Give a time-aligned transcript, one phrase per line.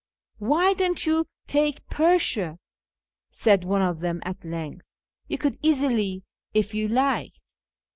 [0.53, 2.57] "Why don't you take Persia?"
[3.29, 4.87] said one of them at length:"
[5.29, 6.23] you could easily
[6.55, 7.53] if you liked."